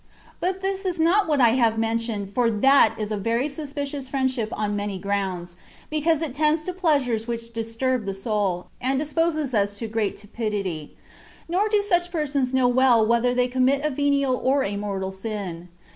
But 0.39 0.61
this 0.61 0.83
is 0.83 0.99
not 0.99 1.27
what 1.27 1.39
I 1.41 1.49
have 1.49 1.77
now 1.77 1.93
mentioned^ 1.93 2.33
for 2.33 2.49
that 2.49 2.95
is 2.97 3.11
a 3.11 3.17
very 3.17 3.47
suspicious 3.47 4.07
friendship 4.07 4.49
on 4.51 4.75
many 4.75 4.97
grounds, 4.97 5.57
because 5.91 6.23
it 6.23 6.33
tends 6.33 6.63
to 6.63 6.73
pleasures 6.73 7.27
which 7.27 7.53
dis 7.53 7.75
turb 7.77 8.07
the 8.07 8.15
soul, 8.15 8.65
and 8.81 8.97
disposes 8.97 9.53
us 9.53 9.77
to 9.77 9.87
great 9.87 10.15
tepidity; 10.17 10.97
nor 11.47 11.69
do 11.69 11.83
such 11.83 12.11
persons 12.11 12.51
know 12.51 12.67
well 12.67 13.05
whether 13.05 13.35
they 13.35 13.47
com 13.47 13.65
mit 13.65 13.85
a 13.85 13.91
venial 13.91 14.35
or 14.43 14.63
a 14.63 14.75
mortal 14.75 15.11
sin. 15.11 15.69